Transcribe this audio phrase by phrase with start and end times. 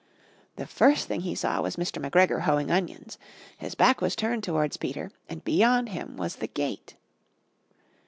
[0.55, 2.01] The first thing he saw was Mr.
[2.03, 3.19] McGregor hoeing onions.
[3.59, 6.95] His back was turned towards Peter and beyond him was the gate!